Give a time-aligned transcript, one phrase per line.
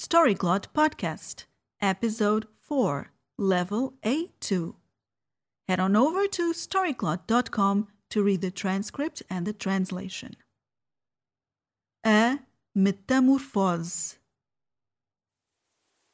[0.00, 1.44] Storyglot Podcast,
[1.80, 4.76] Episode 4, Level A2.
[5.66, 10.36] Head on over to storyglot.com to read the transcript and the translation.
[12.06, 12.38] A
[12.76, 14.18] Metamorfose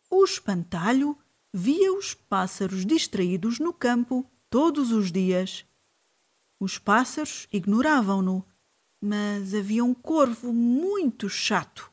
[0.08, 1.18] O espantalho
[1.52, 5.62] via os pássaros distraídos no campo todos os dias.
[6.58, 8.42] Os pássaros ignoravam-no,
[8.98, 11.92] mas havia um corvo muito chato.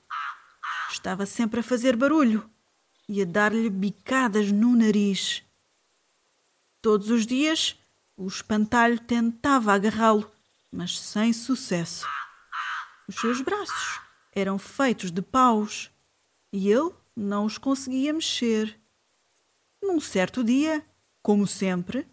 [0.91, 2.49] Estava sempre a fazer barulho
[3.07, 5.41] e a dar-lhe bicadas no nariz.
[6.81, 7.77] Todos os dias
[8.17, 10.29] o espantalho tentava agarrá-lo,
[10.71, 12.05] mas sem sucesso.
[13.07, 14.01] Os seus braços
[14.33, 15.89] eram feitos de paus
[16.51, 18.77] e ele não os conseguia mexer.
[19.81, 20.85] Num certo dia,
[21.23, 22.05] como sempre,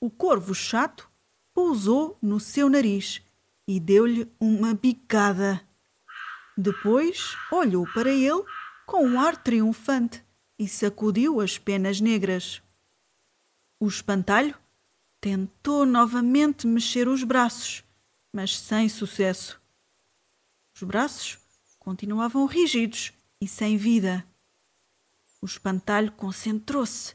[0.00, 1.08] o corvo chato
[1.54, 3.20] pousou no seu nariz
[3.68, 5.60] e deu-lhe uma bicada.
[6.56, 8.44] Depois olhou para ele
[8.86, 10.22] com um ar triunfante
[10.58, 12.62] e sacudiu as penas negras.
[13.80, 14.54] O espantalho
[15.20, 17.82] tentou novamente mexer os braços,
[18.32, 19.60] mas sem sucesso.
[20.74, 21.38] Os braços
[21.78, 24.24] continuavam rígidos e sem vida.
[25.40, 27.14] O espantalho concentrou-se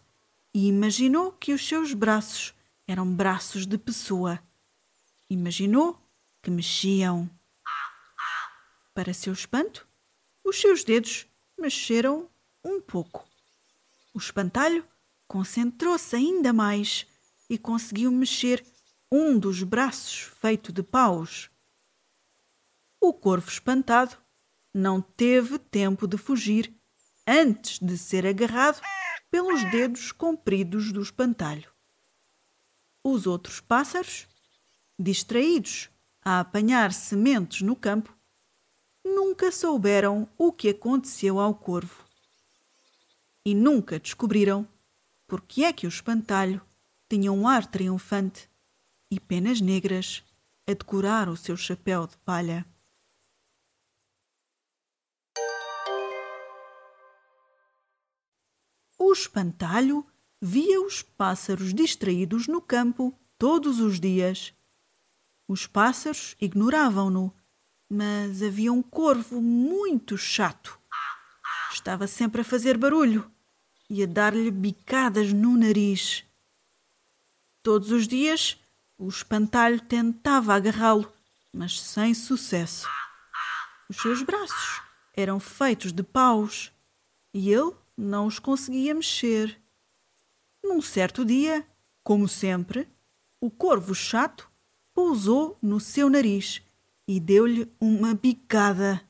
[0.54, 2.54] e imaginou que os seus braços
[2.88, 4.40] eram braços de pessoa.
[5.30, 6.02] Imaginou
[6.42, 7.30] que mexiam.
[8.98, 9.88] Para seu espanto,
[10.44, 12.28] os seus dedos mexeram
[12.66, 13.30] um pouco.
[14.12, 14.84] O espantalho
[15.28, 17.06] concentrou-se ainda mais
[17.48, 18.66] e conseguiu mexer
[19.12, 21.48] um dos braços feito de paus.
[23.00, 24.18] O corvo espantado
[24.74, 26.74] não teve tempo de fugir
[27.28, 28.82] antes de ser agarrado
[29.30, 31.72] pelos dedos compridos do espantalho.
[33.04, 34.26] Os outros pássaros,
[34.98, 35.88] distraídos
[36.26, 38.17] a apanhar sementes no campo,
[39.18, 42.06] nunca souberam o que aconteceu ao corvo.
[43.44, 44.68] E nunca descobriram
[45.26, 46.62] porque é que o espantalho
[47.10, 48.48] tinha um ar triunfante
[49.10, 50.24] e penas negras
[50.68, 52.64] a decorar o seu chapéu de palha.
[59.00, 60.06] O espantalho
[60.40, 64.54] via os pássaros distraídos no campo todos os dias.
[65.48, 67.34] Os pássaros ignoravam-no,
[67.90, 70.78] mas havia um corvo muito chato.
[71.72, 73.32] Estava sempre a fazer barulho
[73.90, 76.26] e a dar-lhe bicadas no nariz.
[77.64, 78.58] Todos os dias
[78.98, 81.12] o espantalho tentava agarrá-lo,
[81.54, 82.88] mas sem sucesso.
[83.90, 84.82] Os seus braços
[85.16, 86.72] eram feitos de paus
[87.34, 89.60] e ele não os conseguia mexer.
[90.64, 91.66] Num certo dia,
[92.04, 92.88] como sempre,
[93.40, 94.50] o corvo chato
[94.94, 96.62] pousou no seu nariz
[97.08, 99.02] e deu-lhe uma bicada.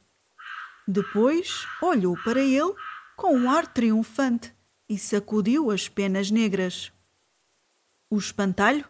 [0.88, 2.74] Depois olhou para ele
[3.16, 4.54] com um ar triunfante
[4.88, 6.92] e sacudiu as penas negras.
[8.10, 8.86] O espantalho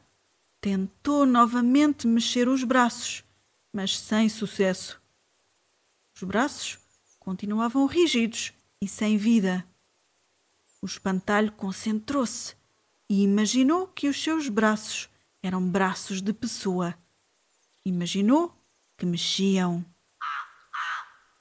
[0.60, 3.24] tentou novamente mexer os braços,
[3.72, 5.02] mas sem sucesso.
[6.16, 6.78] Os braços
[7.20, 9.66] continuavam rígidos e sem vida.
[10.82, 12.56] O espantalho concentrou-se
[13.10, 15.10] e imaginou que os seus braços
[15.42, 16.94] eram braços de pessoa.
[17.86, 18.57] Imaginou
[18.98, 19.86] que mexiam.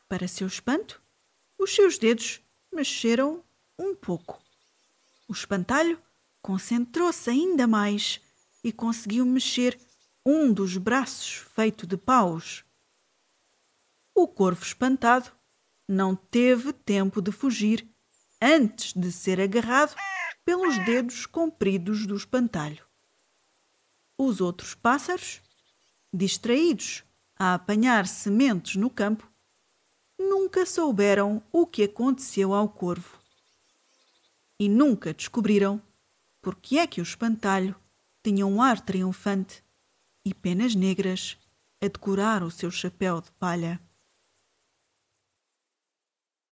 [0.08, 1.00] Para seu espanto,
[1.58, 2.40] os seus dedos
[2.72, 3.42] mexeram
[3.78, 4.40] um pouco.
[5.26, 5.98] O espantalho
[6.42, 8.20] concentrou-se ainda mais
[8.62, 9.80] e conseguiu mexer
[10.24, 12.64] um dos braços feito de paus.
[14.14, 15.32] O corvo espantado
[15.88, 17.86] não teve tempo de fugir
[18.40, 19.94] antes de ser agarrado
[20.44, 22.84] pelos dedos compridos do espantalho.
[24.16, 25.40] Os outros pássaros,
[26.12, 27.02] distraídos
[27.38, 29.28] a apanhar sementes no campo,
[30.18, 33.18] nunca souberam o que aconteceu ao corvo.
[34.58, 35.80] E nunca descobriram
[36.40, 37.74] porque é que o espantalho
[38.22, 39.62] tinha um ar triunfante
[40.24, 41.36] e penas negras
[41.80, 43.80] a decorar o seu chapéu de palha.